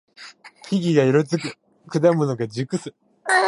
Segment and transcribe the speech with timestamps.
[0.63, 1.55] 木々が色づく。
[1.85, 2.95] 果物が熟す。